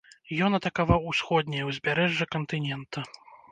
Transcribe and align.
Ён 0.45 0.55
атакаваў 0.59 1.05
усходняе 1.11 1.63
ўзбярэжжа 1.69 2.29
кантынента. 2.35 3.07